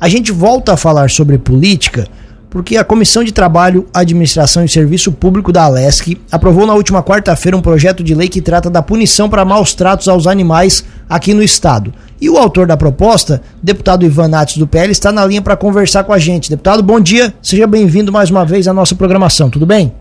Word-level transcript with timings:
A 0.00 0.08
gente 0.08 0.32
volta 0.32 0.72
a 0.72 0.76
falar 0.78 1.10
sobre 1.10 1.36
política 1.36 2.08
porque 2.48 2.78
a 2.78 2.84
Comissão 2.84 3.22
de 3.22 3.32
Trabalho, 3.32 3.86
Administração 3.92 4.64
e 4.64 4.68
Serviço 4.68 5.12
Público 5.12 5.52
da 5.52 5.64
Alesc 5.64 6.18
aprovou 6.32 6.66
na 6.66 6.72
última 6.74 7.02
quarta-feira 7.02 7.56
um 7.56 7.60
projeto 7.60 8.02
de 8.02 8.14
lei 8.14 8.26
que 8.26 8.40
trata 8.40 8.70
da 8.70 8.82
punição 8.82 9.28
para 9.28 9.44
maus 9.44 9.74
tratos 9.74 10.08
aos 10.08 10.26
animais 10.26 10.84
aqui 11.06 11.34
no 11.34 11.42
estado. 11.42 11.92
E 12.18 12.30
o 12.30 12.38
autor 12.38 12.66
da 12.66 12.78
proposta, 12.78 13.42
deputado 13.62 14.04
Ivan 14.04 14.28
Nates 14.28 14.56
do 14.56 14.66
PL, 14.66 14.90
está 14.90 15.12
na 15.12 15.24
linha 15.24 15.42
para 15.42 15.54
conversar 15.54 16.02
com 16.02 16.14
a 16.14 16.18
gente. 16.18 16.48
Deputado, 16.48 16.82
bom 16.82 16.98
dia, 16.98 17.34
seja 17.42 17.66
bem-vindo 17.66 18.10
mais 18.10 18.30
uma 18.30 18.44
vez 18.44 18.66
à 18.66 18.72
nossa 18.72 18.94
programação, 18.94 19.50
tudo 19.50 19.66
bem? 19.66 19.94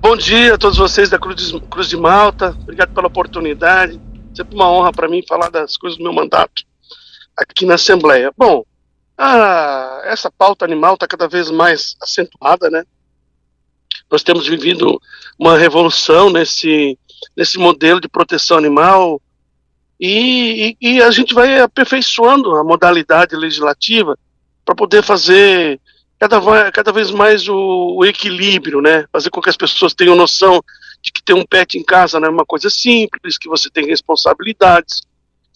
Bom 0.00 0.16
dia 0.16 0.54
a 0.54 0.58
todos 0.58 0.78
vocês 0.78 1.10
da 1.10 1.18
Cruz 1.18 1.36
de, 1.36 1.60
Cruz 1.60 1.88
de 1.88 1.98
Malta, 1.98 2.56
obrigado 2.62 2.94
pela 2.94 3.08
oportunidade. 3.08 4.00
Sempre 4.34 4.54
uma 4.56 4.70
honra 4.70 4.90
para 4.90 5.06
mim 5.06 5.22
falar 5.28 5.50
das 5.50 5.76
coisas 5.76 5.98
do 5.98 6.02
meu 6.02 6.14
mandato 6.14 6.64
aqui 7.36 7.64
na 7.66 7.74
Assembleia. 7.74 8.32
Bom, 8.36 8.64
essa 10.04 10.30
pauta 10.30 10.64
animal 10.64 10.94
está 10.94 11.06
cada 11.06 11.28
vez 11.28 11.50
mais 11.50 11.96
acentuada, 12.00 12.68
né? 12.70 12.84
Nós 14.10 14.22
temos 14.22 14.46
vivido 14.46 15.00
uma 15.38 15.56
revolução 15.56 16.30
nesse, 16.30 16.98
nesse 17.36 17.58
modelo 17.58 18.00
de 18.00 18.08
proteção 18.08 18.58
animal 18.58 19.20
e, 19.98 20.76
e, 20.80 20.94
e 20.96 21.02
a 21.02 21.10
gente 21.10 21.32
vai 21.32 21.60
aperfeiçoando 21.60 22.54
a 22.56 22.64
modalidade 22.64 23.36
legislativa 23.36 24.18
para 24.64 24.74
poder 24.74 25.02
fazer 25.02 25.80
cada, 26.18 26.72
cada 26.72 26.92
vez 26.92 27.10
mais 27.10 27.48
o, 27.48 27.96
o, 27.98 28.04
equilíbrio, 28.04 28.80
né? 28.80 29.06
Fazer 29.12 29.30
com 29.30 29.40
que 29.40 29.50
as 29.50 29.56
pessoas 29.56 29.94
tenham 29.94 30.16
noção 30.16 30.62
de 31.02 31.12
que 31.12 31.22
ter 31.22 31.34
um 31.34 31.44
pet 31.44 31.78
em 31.78 31.84
casa 31.84 32.18
não 32.18 32.28
é 32.28 32.30
uma 32.30 32.46
coisa 32.46 32.70
simples, 32.70 33.38
que 33.38 33.48
você 33.48 33.68
tem 33.70 33.86
responsabilidades, 33.86 35.02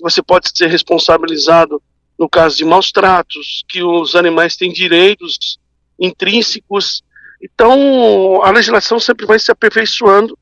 você 0.00 0.22
pode 0.22 0.50
ser 0.54 0.68
responsabilizado 0.68 1.82
no 2.18 2.28
caso 2.28 2.56
de 2.56 2.64
maus 2.64 2.90
tratos, 2.90 3.64
que 3.68 3.82
os 3.82 4.16
animais 4.16 4.56
têm 4.56 4.72
direitos 4.72 5.58
intrínsecos. 5.98 7.02
Então, 7.40 8.42
a 8.42 8.50
legislação 8.50 8.98
sempre 8.98 9.24
vai 9.24 9.38
se 9.38 9.52
aperfeiçoando 9.52 10.36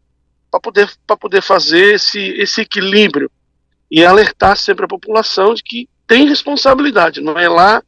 para 0.50 0.60
poder, 0.60 0.90
poder 1.20 1.42
fazer 1.42 1.94
esse, 1.94 2.18
esse 2.18 2.62
equilíbrio 2.62 3.30
e 3.90 4.04
alertar 4.04 4.56
sempre 4.56 4.84
a 4.84 4.88
população 4.88 5.54
de 5.54 5.62
que 5.62 5.88
tem 6.06 6.28
responsabilidade, 6.28 7.20
não 7.20 7.38
é 7.38 7.48
lá 7.48 7.82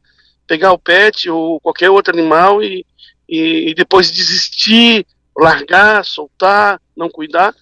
pegar 0.45 0.71
o 0.71 0.79
pet 0.79 1.29
ou 1.29 1.59
qualquer 1.59 1.89
outro 1.89 2.13
animal 2.13 2.61
e, 2.61 2.85
e, 3.27 3.69
e 3.69 3.73
depois 3.73 4.11
desistir, 4.11 5.05
largar, 5.37 6.03
soltar, 6.03 6.81
não 6.95 7.09
cuidar. 7.09 7.53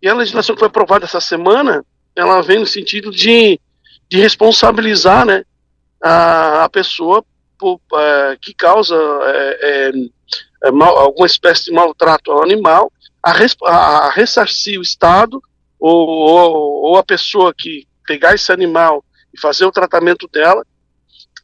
E 0.00 0.08
a 0.08 0.14
legislação 0.14 0.54
que 0.54 0.60
foi 0.60 0.68
aprovada 0.68 1.04
essa 1.04 1.20
semana, 1.20 1.84
ela 2.14 2.42
vem 2.42 2.58
no 2.58 2.66
sentido 2.66 3.10
de, 3.10 3.58
de 4.08 4.18
responsabilizar 4.18 5.24
né, 5.24 5.44
a, 6.02 6.64
a 6.64 6.68
pessoa 6.68 7.24
por, 7.58 7.80
é, 7.94 8.38
que 8.40 8.54
causa 8.54 8.96
é, 8.96 9.58
é, 9.62 9.92
é, 10.64 10.70
mal, 10.70 10.96
alguma 10.96 11.26
espécie 11.26 11.66
de 11.66 11.72
maltrato 11.72 12.32
ao 12.32 12.42
animal, 12.42 12.92
a, 13.22 13.32
res, 13.32 13.54
a, 13.64 14.06
a 14.06 14.10
ressarcir 14.10 14.78
o 14.78 14.82
Estado 14.82 15.40
ou, 15.78 16.08
ou, 16.08 16.90
ou, 16.90 16.96
a 16.96 17.02
pessoa 17.02 17.54
que 17.56 17.86
pegar 18.06 18.34
esse 18.34 18.52
animal 18.52 19.04
e 19.32 19.40
fazer 19.40 19.64
o 19.64 19.72
tratamento 19.72 20.28
dela, 20.28 20.64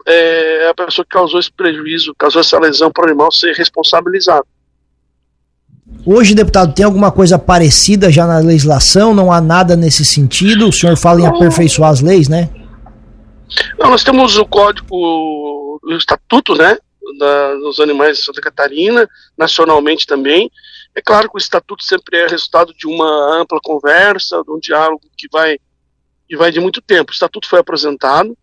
é 0.06 0.68
a 0.68 0.74
pessoa 0.74 1.04
que 1.04 1.10
causou 1.10 1.40
esse 1.40 1.52
prejuízo, 1.52 2.14
causou 2.14 2.40
essa 2.40 2.58
lesão 2.58 2.90
para 2.90 3.04
o 3.04 3.08
animal 3.08 3.32
ser 3.32 3.54
responsabilizado. 3.54 4.46
Hoje, 6.06 6.36
deputado, 6.36 6.72
tem 6.72 6.84
alguma 6.84 7.10
coisa 7.10 7.36
parecida 7.36 8.12
já 8.12 8.28
na 8.28 8.38
legislação? 8.38 9.12
Não 9.12 9.32
há 9.32 9.40
nada 9.40 9.74
nesse 9.74 10.04
sentido? 10.04 10.68
O 10.68 10.72
senhor 10.72 10.96
fala 10.96 11.20
em 11.20 11.26
aperfeiçoar 11.26 11.90
as 11.90 12.00
leis, 12.00 12.28
né? 12.28 12.48
Não, 13.76 13.90
nós 13.90 14.04
temos 14.04 14.36
o 14.36 14.44
código, 14.44 14.86
o 14.88 15.80
estatuto, 15.98 16.54
né, 16.54 16.78
da, 17.18 17.54
dos 17.54 17.80
animais 17.80 18.18
de 18.18 18.24
Santa 18.24 18.40
Catarina, 18.40 19.08
nacionalmente 19.36 20.06
também. 20.06 20.48
É 20.94 21.02
claro 21.02 21.28
que 21.28 21.36
o 21.36 21.38
estatuto 21.38 21.82
sempre 21.82 22.18
é 22.18 22.28
resultado 22.28 22.72
de 22.72 22.86
uma 22.86 23.40
ampla 23.40 23.58
conversa, 23.60 24.40
de 24.44 24.52
um 24.52 24.60
diálogo 24.60 25.02
que 25.16 25.26
vai, 25.32 25.58
que 26.28 26.36
vai 26.36 26.52
de 26.52 26.60
muito 26.60 26.80
tempo. 26.80 27.10
O 27.10 27.14
estatuto 27.14 27.48
foi 27.48 27.58
apresentado 27.58 28.36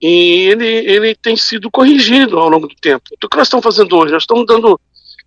e 0.00 0.48
ele, 0.50 0.66
ele 0.66 1.14
tem 1.14 1.36
sido 1.36 1.70
corrigido 1.70 2.38
ao 2.38 2.48
longo 2.48 2.66
do 2.66 2.74
tempo. 2.74 3.04
Então, 3.12 3.26
o 3.26 3.30
que 3.30 3.36
nós 3.36 3.48
estamos 3.48 3.64
fazendo 3.64 3.94
hoje? 3.96 4.14
Nós 4.14 4.22
estamos 4.22 4.46
dando 4.46 4.80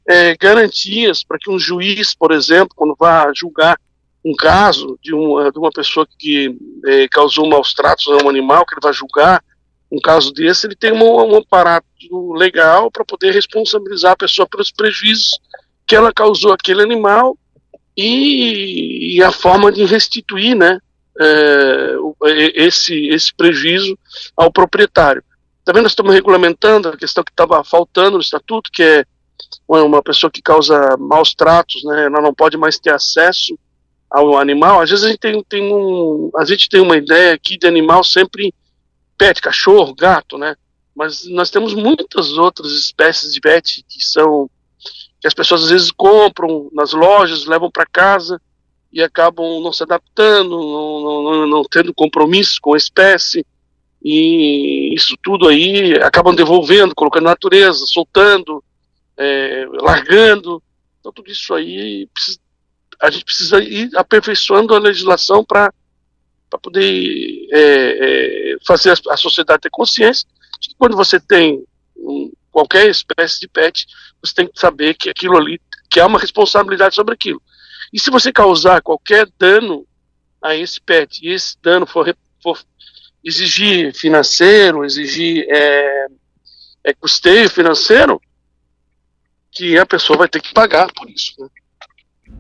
é, 0.10 0.36
garantias 0.36 1.24
para 1.24 1.38
que 1.38 1.52
um 1.52 1.60
juiz, 1.60 2.16
por 2.16 2.32
exemplo, 2.32 2.74
quando 2.76 2.96
vá 3.00 3.32
julgar 3.32 3.80
um 4.26 4.34
caso 4.36 4.98
de 5.04 5.14
uma, 5.14 5.52
de 5.52 5.60
uma 5.60 5.70
pessoa 5.70 6.08
que 6.18 6.58
é, 6.88 7.08
causou 7.08 7.48
maus 7.48 7.76
tratos 7.76 8.08
a 8.08 8.26
um 8.26 8.28
animal, 8.28 8.66
que 8.66 8.74
ele 8.74 8.82
vai 8.82 8.92
julgar, 8.92 9.44
um 9.92 10.00
caso 10.02 10.34
desse, 10.34 10.66
ele 10.66 10.76
tem 10.76 10.92
um, 10.92 11.04
um 11.04 11.38
aparato 11.38 11.86
legal 12.34 12.90
para 12.90 13.06
poder 13.06 13.32
responsabilizar 13.34 14.14
a 14.14 14.18
pessoa 14.18 14.48
pelos 14.48 14.72
prejuízos 14.72 15.40
que 15.86 15.96
ela 15.96 16.12
causou 16.12 16.54
àquele 16.54 16.82
animal 16.82 17.38
e, 17.96 19.16
e 19.16 19.24
a 19.24 19.32
forma 19.32 19.72
de 19.72 19.86
restituir 19.86 20.56
né, 20.56 20.80
é, 21.20 21.96
esse, 22.56 23.08
esse 23.10 23.32
prejuízo 23.34 23.98
ao 24.36 24.52
proprietário. 24.52 25.24
Também 25.64 25.84
nós 25.84 25.92
estamos 25.92 26.14
regulamentando 26.14 26.90
a 26.90 26.98
questão 26.98 27.24
que 27.24 27.32
estava 27.32 27.64
faltando 27.64 28.18
no 28.18 28.22
estatuto, 28.22 28.72
que 28.72 28.82
é 28.82 29.06
uma 29.68 30.02
pessoa 30.02 30.32
que 30.32 30.42
causa 30.42 30.98
maus 30.98 31.34
tratos, 31.34 31.84
né, 31.84 32.06
ela 32.06 32.22
não 32.22 32.34
pode 32.34 32.58
mais 32.58 32.80
ter 32.80 32.94
acesso 32.94 33.58
ao 34.10 34.38
animal, 34.38 34.82
às 34.82 34.90
vezes 34.90 35.06
a 35.06 35.10
gente 35.10 35.20
tem, 35.20 35.44
tem 35.44 35.74
um, 35.74 36.32
a 36.36 36.44
gente 36.44 36.68
tem 36.68 36.82
uma 36.82 36.98
ideia 36.98 37.34
aqui 37.34 37.58
de 37.58 37.68
animal 37.68 38.04
sempre 38.04 38.54
pet, 39.18 39.42
cachorro, 39.42 39.94
gato, 39.94 40.38
né? 40.38 40.56
Mas 40.96 41.26
nós 41.30 41.52
temos 41.52 41.74
muitas 41.74 42.32
outras 42.38 42.72
espécies 42.72 43.34
de 43.34 43.40
pet 43.40 43.86
que 43.88 44.04
são 44.04 44.50
que 45.22 45.28
as 45.28 45.34
pessoas 45.34 45.64
às 45.64 45.70
vezes 45.70 45.92
compram 45.92 46.70
nas 46.74 46.94
lojas, 46.94 47.46
levam 47.46 47.70
para 47.70 47.86
casa 47.86 48.42
e 48.92 49.02
acabam 49.02 49.62
não 49.62 49.72
se 49.72 49.84
adaptando, 49.84 50.50
não, 50.50 51.24
não, 51.24 51.48
não, 51.48 51.64
tendo 51.64 51.94
compromisso 51.94 52.60
com 52.62 52.74
a 52.74 52.78
espécie. 52.78 53.46
E 54.02 54.94
isso 54.96 55.16
tudo 55.22 55.50
aí 55.50 55.96
acabam 56.02 56.34
devolvendo, 56.34 56.96
colocando 56.96 57.26
na 57.26 57.32
natureza, 57.32 57.86
soltando, 57.86 58.64
é, 59.20 59.66
largando. 59.74 60.64
Então 61.00 61.12
tudo 61.12 61.30
isso 61.30 61.54
aí 61.54 62.10
a 63.02 63.10
gente 63.12 63.26
precisa 63.26 63.62
ir 63.64 63.90
aperfeiçoando 63.96 64.74
a 64.74 64.80
legislação 64.80 65.44
para 65.44 65.72
poder 66.62 67.48
é, 67.52 68.54
é, 68.54 68.58
fazer 68.66 68.92
a, 68.92 69.14
a, 69.14 69.18
sociedade 69.18 69.62
ter 69.62 69.70
consciência 69.70 70.28
de 70.60 70.70
que 70.70 70.76
quando 70.76 70.98
você 70.98 71.20
tem 71.20 71.64
um, 71.96 72.32
qualquer 72.52 72.90
espécie 72.90 73.40
de 73.40 73.48
pet, 73.48 73.86
você 74.22 74.34
tem 74.34 74.48
que 74.48 74.60
saber 74.60 74.96
que 74.96 75.10
aquilo 75.10 75.38
ali, 75.38 75.62
que 75.90 76.00
há 76.00 76.06
uma 76.06 76.20
responsabilidade 76.20 76.96
sobre 76.96 77.14
aquilo. 77.14 77.42
E 77.94 78.00
se 78.00 78.10
você 78.10 78.32
causar 78.32 78.82
qualquer 78.82 79.28
dano 79.38 79.86
a 80.42 80.56
esse 80.56 80.80
pet, 80.82 81.26
e 81.26 81.32
esse 81.32 81.56
dano 81.62 81.86
for, 81.86 82.14
for 82.44 82.60
exigir 83.24 83.94
financeiro, 83.94 84.84
exigir 84.84 85.46
é, 85.50 86.08
é, 86.84 86.94
custeio 86.94 87.50
financeiro, 87.50 88.22
que 89.60 89.78
a 89.78 89.86
pessoa 89.86 90.20
vai 90.20 90.30
ter 90.30 90.42
que 90.42 90.54
pagar 90.54 90.88
por 90.96 91.10
isso. 91.10 91.34
Né? 91.38 91.48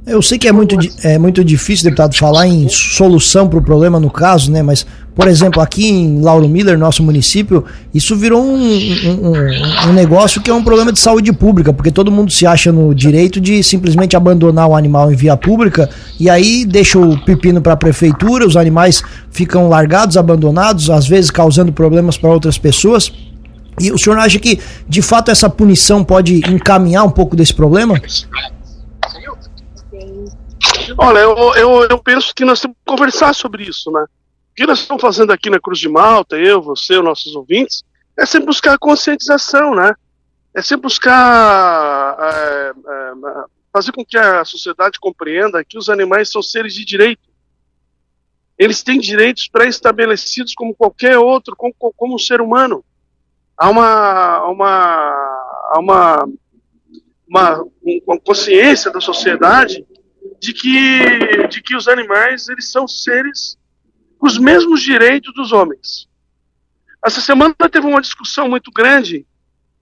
Eu 0.07 0.22
sei 0.22 0.38
que 0.38 0.47
é 0.47 0.52
muito, 0.52 0.78
é 1.03 1.18
muito 1.18 1.44
difícil, 1.44 1.84
deputado, 1.84 2.16
falar 2.16 2.47
em 2.47 2.69
solução 2.69 3.50
para 3.50 3.59
o 3.59 3.62
problema 3.62 4.00
no 4.00 4.09
caso, 4.09 4.50
né? 4.50 4.63
Mas, 4.63 4.85
por 5.13 5.28
exemplo, 5.28 5.62
aqui 5.62 5.90
em 5.90 6.22
Lauro 6.22 6.47
Miller, 6.47 6.79
nosso 6.79 7.03
município, 7.03 7.66
isso 7.94 8.16
virou 8.16 8.41
um, 8.41 8.58
um, 8.58 9.90
um, 9.90 9.94
negócio 9.94 10.41
que 10.41 10.50
é 10.50 10.53
um 10.53 10.63
problema 10.63 10.94
de 10.94 11.00
saúde 11.00 11.34
pública, 11.34 11.74
porque 11.74 11.91
todo 11.91 12.09
mundo 12.09 12.31
se 12.31 12.47
acha 12.47 12.72
no 12.72 12.96
direito 12.96 13.41
de 13.41 13.62
simplesmente 13.62 14.16
abandonar 14.16 14.69
o 14.69 14.75
animal 14.75 15.12
em 15.12 15.16
via 15.16 15.35
pública 15.35 15.90
e 16.18 16.29
aí 16.29 16.66
deixa 16.66 16.97
o 16.97 17.19
pepino 17.25 17.62
para 17.62 17.74
a 17.74 17.78
prefeitura, 17.78 18.47
os 18.47 18.56
animais 18.56 19.03
ficam 19.29 19.68
largados, 19.68 20.16
abandonados, 20.16 20.90
às 20.90 21.08
vezes 21.08 21.29
causando 21.29 21.74
problemas 21.74 22.18
para 22.18 22.29
outras 22.29 22.58
pessoas. 22.58 23.12
E 23.79 23.91
o 23.91 23.97
senhor 23.97 24.17
acha 24.19 24.40
que, 24.40 24.59
de 24.87 25.02
fato, 25.02 25.31
essa 25.31 25.49
punição 25.49 26.03
pode 26.03 26.37
encaminhar 26.52 27.05
um 27.05 27.11
pouco 27.11 27.35
desse 27.35 27.53
problema? 27.53 27.96
Olha, 30.97 31.20
eu, 31.20 31.53
eu, 31.55 31.87
eu 31.90 31.97
penso 31.99 32.34
que 32.35 32.43
nós 32.43 32.59
temos 32.59 32.76
que 32.78 32.84
conversar 32.85 33.34
sobre 33.34 33.64
isso, 33.64 33.91
né? 33.91 34.02
O 34.02 34.55
que 34.55 34.66
nós 34.66 34.79
estamos 34.79 35.02
fazendo 35.02 35.31
aqui 35.31 35.49
na 35.49 35.59
Cruz 35.59 35.79
de 35.79 35.87
Malta, 35.87 36.35
eu, 36.35 36.61
você, 36.61 36.97
os 36.97 37.03
nossos 37.03 37.35
ouvintes, 37.35 37.84
é 38.17 38.26
sempre 38.26 38.47
buscar 38.47 38.78
conscientização, 38.78 39.73
né? 39.73 39.93
É 40.53 40.61
sempre 40.61 40.84
buscar 40.84 42.17
é, 42.20 42.72
é, 42.72 43.14
fazer 43.72 43.91
com 43.91 44.03
que 44.03 44.17
a 44.17 44.43
sociedade 44.43 44.99
compreenda 44.99 45.64
que 45.64 45.78
os 45.78 45.90
animais 45.90 46.29
são 46.29 46.41
seres 46.41 46.73
de 46.73 46.84
direito. 46.84 47.29
Eles 48.58 48.84
têm 48.84 48.99
direitos 48.99 49.47
pré-estabelecidos 49.47 50.53
como 50.53 50.76
qualquer 50.76 51.17
outro, 51.17 51.55
como, 51.55 51.73
como 51.73 52.16
um 52.16 52.20
ser 52.20 52.41
humano. 52.41 52.84
Há 53.59 53.70
uma, 53.70 54.44
uma, 54.46 55.73
uma, 55.78 56.29
uma, 57.28 57.66
uma 58.08 58.20
consciência 58.22 58.90
da 58.90 59.02
sociedade 59.02 59.85
de 60.40 60.53
que, 60.53 61.47
de 61.47 61.61
que 61.61 61.76
os 61.76 61.90
animais 61.90 62.47
eles 62.47 62.72
são 62.72 62.88
seres 62.88 63.58
com 64.17 64.28
os 64.28 64.38
mesmos 64.38 64.82
direitos 64.82 65.34
dos 65.34 65.52
homens. 65.52 66.08
Essa 67.06 67.20
semana 67.20 67.53
teve 67.70 67.85
uma 67.85 68.02
discussão 68.02 68.47
muito 68.47 68.72
grande 68.72 69.28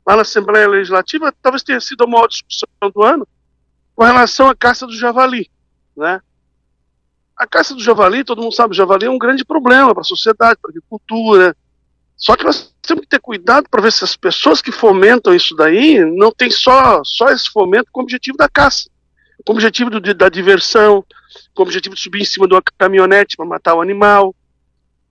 lá 0.06 0.16
na 0.16 0.24
Assembleia 0.24 0.68
Legislativa, 0.68 1.34
talvez 1.42 1.62
tenha 1.62 1.80
sido 1.80 2.04
a 2.04 2.08
maior 2.08 2.28
discussão 2.28 2.68
do 2.94 3.04
ano, 3.04 3.28
com 3.96 4.04
relação 4.04 4.48
à 4.48 4.56
caça 4.56 4.88
do 4.88 4.96
javali, 4.96 5.50
né? 5.96 6.22
A 7.36 7.46
caça 7.46 7.76
do 7.76 7.84
javali, 7.84 8.24
todo 8.24 8.42
mundo 8.42 8.56
sabe, 8.56 8.72
o 8.72 8.76
javali 8.76 9.06
é 9.06 9.10
um 9.10 9.18
grande 9.20 9.46
problema 9.46 9.94
para 9.94 10.02
a 10.02 10.06
sociedade, 10.06 10.60
para 10.60 10.70
a 10.70 10.72
agricultura. 10.72 11.56
Só 12.18 12.36
que 12.36 12.44
nós 12.44 12.74
temos 12.82 13.04
que 13.04 13.10
ter 13.10 13.20
cuidado 13.20 13.70
para 13.70 13.82
ver 13.82 13.92
se 13.92 14.04
as 14.04 14.16
pessoas 14.16 14.62
que 14.62 14.72
fomentam 14.72 15.36
isso 15.36 15.56
daí 15.56 16.04
não 16.04 16.32
tem 16.32 16.50
só, 16.50 17.04
só 17.04 17.30
esse 17.30 17.50
fomento 17.50 17.90
com 17.92 18.00
o 18.00 18.04
objetivo 18.04 18.38
da 18.38 18.50
caça, 18.50 18.90
com 19.46 19.54
o 19.54 19.56
objetivo 19.56 19.92
do, 19.92 20.02
da 20.16 20.28
diversão, 20.28 21.06
com 21.54 21.62
o 21.62 21.66
objetivo 21.66 21.94
de 21.94 22.02
subir 22.02 22.22
em 22.22 22.26
cima 22.26 22.48
de 22.48 22.56
uma 22.56 22.64
caminhonete 22.78 23.38
para 23.38 23.46
matar 23.46 23.76
o 23.76 23.82
animal. 23.82 24.36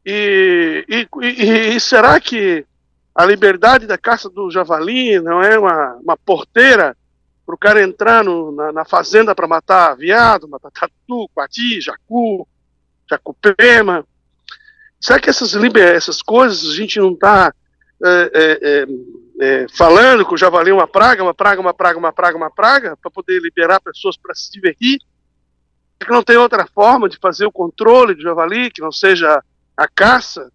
E, 0.05 0.85
e, 0.89 1.09
e, 1.23 1.77
e, 1.77 1.81
será 1.81 2.21
que 2.21 2.67
a 3.15 3.25
liberdade 3.25 3.87
da 3.87 3.97
caça 3.97 4.29
do 4.29 4.51
javali 4.51 5.21
não 5.21 5.43
é 5.43 5.59
uma, 5.59 5.95
uma 6.03 6.17
porteira 6.17 6.97
para 7.45 7.55
o 7.55 7.59
cara 7.59 7.83
entrar 7.83 8.25
no, 8.25 8.51
na, 8.51 8.73
na, 8.73 8.85
fazenda 8.85 9.35
para 9.35 9.47
matar 9.47 9.97
viado, 9.97 10.49
matar 10.49 10.71
tatu, 10.73 11.29
quati, 11.33 11.81
jacu, 11.81 12.47
jacupema. 13.09 14.05
Será 15.01 15.21
que 15.21 15.31
essas, 15.31 15.55
essas 15.55 16.23
coisas 16.23 16.71
a 16.71 16.75
gente 16.75 16.99
não 16.99 17.13
está 17.13 17.53
é, 18.05 18.31
é, 18.35 18.59
é, 18.63 18.87
é, 19.41 19.67
falando 19.75 20.27
que 20.27 20.35
o 20.35 20.37
javali 20.37 20.71
é 20.71 20.75
uma 20.75 20.87
praga, 20.87 21.23
uma 21.23 21.35
praga, 21.35 21.61
uma 21.61 21.75
praga, 21.75 21.99
uma 21.99 22.13
praga, 22.13 22.37
uma 22.37 22.51
praga, 22.51 22.97
para 22.97 23.11
poder 23.11 23.41
liberar 23.41 23.81
pessoas 23.81 24.17
para 24.17 24.35
se 24.35 24.51
divertir? 24.51 24.99
Que 25.99 26.11
não 26.11 26.23
tem 26.23 26.37
outra 26.37 26.67
forma 26.67 27.09
de 27.09 27.19
fazer 27.19 27.47
o 27.47 27.53
controle 27.53 28.15
do 28.15 28.23
javali 28.23 28.71
que 28.71 28.83
não 28.83 28.93
seja 28.93 29.43
a 29.77 29.89
caça? 29.89 30.51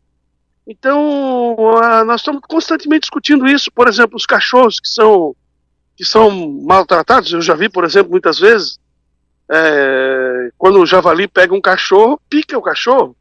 Então, 0.68 1.58
nós 2.06 2.22
estamos 2.22 2.42
constantemente 2.48 3.02
discutindo 3.02 3.48
isso. 3.48 3.72
Por 3.72 3.88
exemplo, 3.88 4.16
os 4.16 4.26
cachorros 4.26 4.80
que 4.80 4.88
são 4.88 5.36
que 5.96 6.06
são 6.06 6.32
maltratados. 6.64 7.32
Eu 7.32 7.42
já 7.42 7.54
vi, 7.54 7.70
por 7.70 7.84
exemplo, 7.84 8.12
muitas 8.12 8.40
vezes, 8.40 8.80
é, 9.52 10.50
quando 10.58 10.80
o 10.80 10.86
javali 10.86 11.28
pega 11.28 11.54
um 11.54 11.62
cachorro, 11.62 12.20
pica 12.28 12.58
o 12.58 12.62
cachorro. 12.62 13.16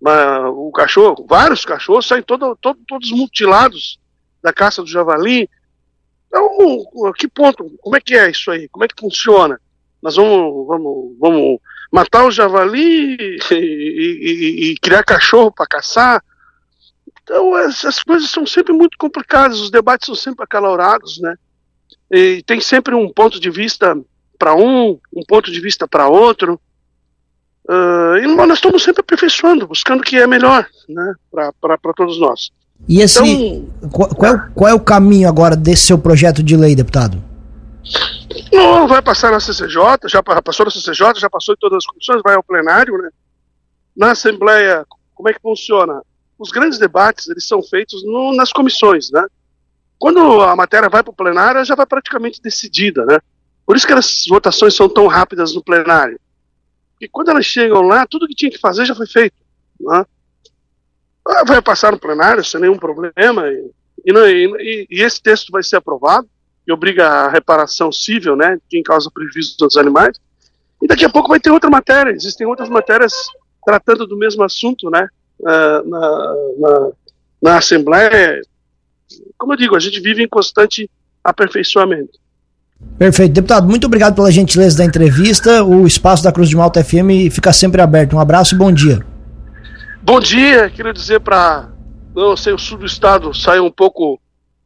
Mas, 0.00 0.44
o 0.46 0.70
cachorro, 0.70 1.26
vários 1.28 1.64
cachorros 1.64 2.06
saem 2.06 2.22
todo, 2.22 2.56
todo, 2.56 2.78
todos 2.86 3.10
mutilados 3.10 3.98
da 4.42 4.52
caça 4.52 4.82
do 4.82 4.88
javali. 4.88 5.48
Então, 6.26 7.12
que 7.12 7.28
ponto? 7.28 7.70
Como 7.80 7.96
é 7.96 8.00
que 8.00 8.14
é 8.14 8.30
isso 8.30 8.50
aí? 8.50 8.68
Como 8.68 8.84
é 8.84 8.88
que 8.88 8.98
funciona? 8.98 9.60
Nós 10.02 10.16
vamos, 10.16 10.66
vamos, 10.66 11.16
vamos 11.18 11.60
matar 11.92 12.24
o 12.24 12.30
javali 12.30 13.16
e, 13.50 13.54
e, 13.54 14.70
e 14.70 14.76
criar 14.78 15.04
cachorro 15.04 15.52
para 15.52 15.66
caçar? 15.66 16.22
Então, 17.22 17.56
essas 17.58 18.02
coisas 18.02 18.30
são 18.30 18.46
sempre 18.46 18.72
muito 18.72 18.96
complicadas, 18.96 19.60
os 19.60 19.70
debates 19.70 20.06
são 20.06 20.14
sempre 20.14 20.44
acalorados, 20.44 21.20
né? 21.20 21.36
E 22.10 22.42
tem 22.44 22.60
sempre 22.60 22.94
um 22.94 23.12
ponto 23.12 23.38
de 23.38 23.50
vista 23.50 23.96
para 24.38 24.54
um, 24.54 24.98
um 25.14 25.22
ponto 25.28 25.52
de 25.52 25.60
vista 25.60 25.86
para 25.86 26.08
outro. 26.08 26.60
Uh, 27.70 28.16
e 28.18 28.26
nós 28.26 28.50
estamos 28.54 28.82
sempre 28.82 29.00
aperfeiçoando, 29.00 29.64
buscando 29.64 30.00
o 30.00 30.02
que 30.02 30.16
é 30.16 30.26
melhor 30.26 30.66
né, 30.88 31.14
para 31.30 31.92
todos 31.94 32.18
nós. 32.18 32.50
E 32.88 33.00
esse, 33.00 33.20
então, 33.22 33.90
qual, 33.90 34.08
qual, 34.08 34.34
é, 34.34 34.50
qual, 34.52 34.70
é, 34.70 34.74
o 34.74 34.80
caminho 34.80 35.28
agora 35.28 35.54
desse 35.54 35.86
seu 35.86 35.96
projeto 35.96 36.42
de 36.42 36.56
lei, 36.56 36.74
deputado? 36.74 37.22
Não, 38.52 38.88
vai 38.88 39.00
passar 39.00 39.30
na 39.30 39.38
CCJ, 39.38 40.08
já 40.08 40.20
passou 40.20 40.66
na 40.66 40.72
CCJ, 40.72 41.20
já 41.20 41.30
passou 41.30 41.54
em 41.54 41.58
todas 41.58 41.76
as 41.76 41.86
comissões, 41.86 42.20
vai 42.24 42.34
ao 42.34 42.42
plenário, 42.42 42.98
né? 42.98 43.10
Na 43.96 44.12
Assembleia, 44.12 44.84
como 45.14 45.28
é 45.28 45.32
que 45.32 45.40
funciona? 45.40 46.02
Os 46.36 46.50
grandes 46.50 46.76
debates, 46.76 47.28
eles 47.28 47.46
são 47.46 47.62
feitos 47.62 48.04
no, 48.04 48.34
nas 48.34 48.52
comissões, 48.52 49.12
né? 49.12 49.24
Quando 49.96 50.40
a 50.40 50.56
matéria 50.56 50.88
vai 50.88 51.04
para 51.04 51.12
o 51.12 51.14
plenário, 51.14 51.58
ela 51.58 51.64
já 51.64 51.76
vai 51.76 51.86
praticamente 51.86 52.42
decidida, 52.42 53.04
né? 53.04 53.20
Por 53.64 53.76
isso 53.76 53.86
que 53.86 53.92
as 53.92 54.24
votações 54.28 54.74
são 54.74 54.88
tão 54.88 55.06
rápidas 55.06 55.54
no 55.54 55.62
plenário. 55.62 56.18
E 57.00 57.08
quando 57.08 57.30
elas 57.30 57.46
chegam 57.46 57.82
lá, 57.82 58.06
tudo 58.06 58.26
que 58.26 58.34
tinha 58.34 58.50
que 58.50 58.58
fazer 58.58 58.84
já 58.84 58.94
foi 58.94 59.06
feito. 59.06 59.36
Né? 59.80 60.04
Ah, 61.26 61.44
vai 61.44 61.62
passar 61.62 61.92
no 61.92 61.98
plenário 61.98 62.44
sem 62.44 62.60
nenhum 62.60 62.76
problema. 62.76 63.48
E, 63.48 64.12
e, 64.12 64.86
e, 64.90 65.02
esse 65.02 65.22
texto 65.22 65.50
vai 65.50 65.62
ser 65.62 65.76
aprovado, 65.76 66.28
que 66.64 66.72
obriga 66.72 67.06
a 67.06 67.28
reparação 67.28 67.90
civil, 67.90 68.36
né? 68.36 68.58
Quem 68.68 68.82
causa 68.82 69.10
prejuízo 69.10 69.56
dos 69.58 69.76
animais. 69.76 70.18
E 70.82 70.86
daqui 70.86 71.04
a 71.04 71.10
pouco 71.10 71.28
vai 71.28 71.40
ter 71.40 71.50
outra 71.50 71.70
matéria. 71.70 72.10
Existem 72.10 72.46
outras 72.46 72.68
matérias 72.68 73.14
tratando 73.64 74.06
do 74.06 74.16
mesmo 74.16 74.42
assunto, 74.42 74.90
né? 74.90 75.08
Uh, 75.38 75.88
na, 75.88 76.34
na, 76.58 76.90
na 77.42 77.58
Assembleia 77.58 78.42
como 79.36 79.54
eu 79.54 79.56
digo, 79.56 79.76
a 79.76 79.80
gente 79.80 80.00
vive 80.00 80.22
em 80.22 80.28
constante 80.28 80.90
aperfeiçoamento. 81.24 82.18
Perfeito. 82.98 83.32
Deputado, 83.32 83.66
muito 83.68 83.86
obrigado 83.86 84.14
pela 84.14 84.30
gentileza 84.30 84.78
da 84.78 84.84
entrevista. 84.84 85.64
O 85.64 85.86
espaço 85.86 86.22
da 86.22 86.32
Cruz 86.32 86.48
de 86.48 86.56
Malta 86.56 86.84
FM 86.84 87.30
fica 87.30 87.52
sempre 87.52 87.80
aberto. 87.80 88.14
Um 88.14 88.20
abraço 88.20 88.54
e 88.54 88.58
bom 88.58 88.72
dia. 88.72 89.04
Bom 90.02 90.20
dia. 90.20 90.68
Queria 90.70 90.92
dizer 90.92 91.20
para 91.20 91.70
não 92.14 92.36
sei, 92.36 92.52
o 92.52 92.58
sul 92.58 92.78
do 92.78 92.86
estado 92.86 93.32
saiu 93.32 93.64
um 93.64 93.70
pouco 93.70 94.20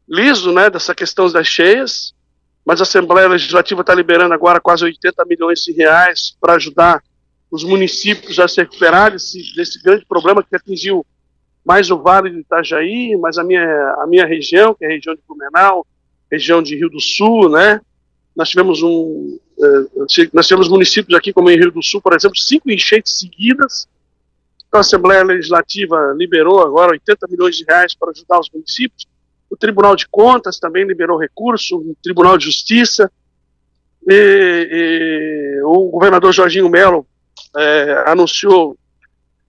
liso 0.09 0.53
né, 0.53 0.71
dessa 0.71 0.95
questão 0.95 1.31
das 1.31 1.47
cheias, 1.47 2.15
mas 2.65 2.81
a 2.81 2.85
Assembleia 2.85 3.29
Legislativa 3.29 3.83
está 3.83 3.95
liberando 3.95 4.33
agora 4.33 4.61
quase 4.61 4.85
80 4.85 5.25
milhões 5.27 5.61
de 5.61 5.73
reais 5.73 6.37
para 6.41 6.55
ajudar 6.55 7.03
os 7.51 7.63
municípios 7.63 8.39
a 8.39 8.49
se 8.49 8.61
recuperar 8.61 9.13
desse, 9.13 9.55
desse 9.55 9.83
grande 9.83 10.05
problema 10.07 10.43
que 10.43 10.57
atingiu 10.57 11.05
mais 11.65 11.91
o 11.91 11.99
Vale 11.99 12.31
do 12.31 12.41
Itajaí, 12.41 13.17
mais 13.17 13.39
a 13.39 13.45
minha, 13.45 13.65
a 14.01 14.07
minha 14.07 14.27
região, 14.27 14.75
que 14.75 14.85
é 14.85 14.89
a 14.89 14.91
região 14.91 15.15
de 15.15 15.21
Blumenau, 15.27 15.87
região 16.31 16.63
de 16.63 16.77
Rio 16.77 16.91
do 16.91 17.01
Sul, 17.01 17.49
né? 17.51 17.81
Nós 18.37 18.49
tivemos 18.49 18.83
um, 18.83 19.39
eh, 19.61 20.29
nós 20.33 20.47
tivemos 20.47 20.69
municípios 20.69 21.17
aqui, 21.17 21.33
como 21.33 21.51
em 21.51 21.59
Rio 21.59 21.71
do 21.71 21.83
Sul, 21.83 22.01
por 22.01 22.15
exemplo, 22.15 22.39
cinco 22.39 22.71
enchentes 22.71 23.19
seguidas. 23.19 23.89
Então 24.67 24.79
a 24.79 24.81
Assembleia 24.81 25.23
Legislativa 25.23 26.15
liberou 26.17 26.61
agora 26.61 26.93
80 26.93 27.27
milhões 27.29 27.57
de 27.57 27.65
reais 27.65 27.95
para 27.95 28.11
ajudar 28.11 28.41
os 28.41 28.51
municípios. 28.53 29.07
O 29.49 29.57
Tribunal 29.57 29.95
de 29.95 30.09
Contas 30.09 30.59
também 30.59 30.85
liberou 30.85 31.17
recurso, 31.17 31.77
o 31.77 31.97
Tribunal 32.03 32.37
de 32.37 32.47
Justiça. 32.47 33.11
E, 34.09 34.69
e 34.71 35.63
o 35.63 35.91
governador 35.91 36.33
Jorginho 36.33 36.69
Melo 36.69 37.07
é, 37.57 38.05
anunciou 38.07 38.77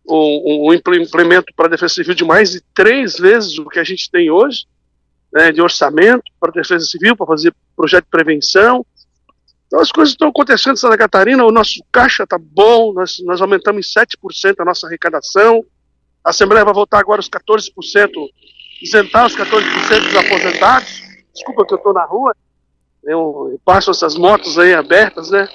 um, 0.08 0.70
um 0.70 0.74
implemento 0.74 1.52
para 1.56 1.66
a 1.66 1.70
Defesa 1.70 1.96
Civil 1.96 2.14
de 2.14 2.24
mais 2.24 2.52
de 2.52 2.62
três 2.74 3.18
vezes 3.18 3.58
o 3.58 3.66
que 3.66 3.80
a 3.80 3.84
gente 3.84 4.10
tem 4.10 4.30
hoje, 4.30 4.66
né, 5.36 5.52
de 5.52 5.62
orçamento 5.62 6.24
para 6.40 6.50
a 6.50 6.54
Defesa 6.54 6.86
Civil, 6.86 7.16
para 7.18 7.28
fazer 7.28 7.54
projeto 7.76 8.06
de 8.06 8.10
prevenção. 8.10 8.86
Então 9.68 9.82
as 9.82 9.92
coisas 9.92 10.14
estão 10.14 10.30
acontecendo 10.30 10.76
em 10.76 10.80
Santa 10.80 10.98
Catarina, 10.98 11.44
o 11.44 11.52
nosso 11.52 11.84
caixa 11.92 12.24
está 12.24 12.38
bom, 12.40 12.94
nós, 12.94 13.18
nós 13.26 13.42
aumentamos 13.42 13.86
em 13.86 14.00
7% 14.00 14.56
a 14.60 14.66
nossa 14.66 14.88
arrecadação, 14.88 15.66
a 16.24 16.30
Assembleia 16.30 16.64
vai 16.64 16.74
voltar 16.74 17.00
agora 17.00 17.20
os 17.20 17.30
14%, 17.30 17.70
isentar 18.82 19.26
os 19.26 19.36
14% 19.36 20.04
dos 20.06 20.16
aposentados, 20.16 21.02
desculpa 21.34 21.66
que 21.66 21.74
eu 21.74 21.78
estou 21.78 21.94
na 21.94 22.06
rua, 22.06 22.34
eu 23.04 23.60
passo 23.66 23.92
essas 23.92 24.16
motos 24.16 24.58
aí 24.58 24.74
abertas, 24.74 25.30
né, 25.32 25.50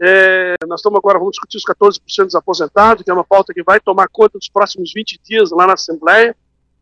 é, 0.00 0.54
nós 0.68 0.78
estamos 0.78 0.98
agora, 0.98 1.18
vamos 1.18 1.32
discutir 1.32 1.56
os 1.56 1.64
14% 1.64 2.26
dos 2.26 2.34
aposentados, 2.36 3.02
que 3.02 3.10
é 3.10 3.14
uma 3.14 3.24
pauta 3.24 3.52
que 3.52 3.64
vai 3.64 3.80
tomar 3.80 4.06
conta 4.08 4.38
dos 4.38 4.48
próximos 4.48 4.92
20 4.94 5.18
dias 5.24 5.50
lá 5.50 5.66
na 5.66 5.72
Assembleia. 5.72 6.36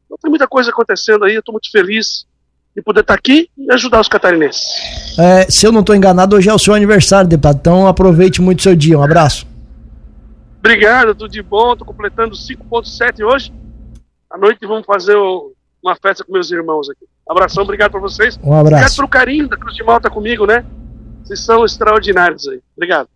Então 0.06 0.16
tem 0.22 0.30
muita 0.30 0.46
coisa 0.46 0.70
acontecendo 0.70 1.24
aí, 1.24 1.34
eu 1.34 1.40
estou 1.40 1.52
muito 1.52 1.70
feliz 1.70 2.26
de 2.74 2.82
poder 2.82 3.00
estar 3.00 3.14
aqui 3.14 3.50
e 3.56 3.72
ajudar 3.72 4.00
os 4.00 4.08
catarinenses. 4.08 5.18
É, 5.18 5.50
se 5.50 5.66
eu 5.66 5.72
não 5.72 5.80
estou 5.80 5.94
enganado, 5.94 6.36
hoje 6.36 6.48
é 6.48 6.54
o 6.54 6.58
seu 6.58 6.74
aniversário, 6.74 7.28
deputado, 7.28 7.56
então 7.56 7.86
aproveite 7.86 8.40
muito 8.40 8.60
o 8.60 8.62
seu 8.62 8.76
dia. 8.76 8.98
Um 8.98 9.02
abraço. 9.02 9.46
Obrigado, 10.58 11.14
tudo 11.14 11.30
de 11.30 11.42
bom. 11.42 11.72
Estou 11.72 11.86
completando 11.86 12.34
5.7 12.34 13.24
hoje. 13.24 13.52
À 14.30 14.36
noite 14.36 14.66
vamos 14.66 14.84
fazer 14.84 15.16
uma 15.82 15.96
festa 15.96 16.24
com 16.24 16.32
meus 16.32 16.50
irmãos 16.50 16.90
aqui. 16.90 17.06
Abração, 17.28 17.62
obrigado 17.62 17.92
para 17.92 18.00
vocês. 18.00 18.38
Um 18.42 18.52
abraço. 18.52 18.66
Obrigado 18.66 18.96
pelo 18.96 19.08
carinho 19.08 19.48
da 19.48 19.56
Cruz 19.56 19.74
de 19.74 19.82
Malta 19.82 20.10
comigo, 20.10 20.46
né? 20.46 20.64
Vocês 21.24 21.40
são 21.40 21.64
extraordinários 21.64 22.46
aí. 22.46 22.60
Obrigado. 22.76 23.08